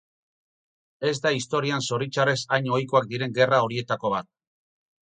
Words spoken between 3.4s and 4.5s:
gerra horietako bat.